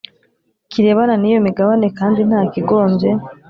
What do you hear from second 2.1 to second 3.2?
nta kigombye